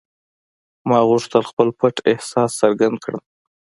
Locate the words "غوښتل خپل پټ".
1.09-1.95